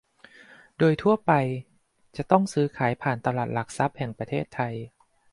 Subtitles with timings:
[0.77, 1.31] โดยทั่วไป
[2.15, 4.73] จะต้องซื้อขายผ่านตลาดหลักทรัพย์แห่งประเทศไทย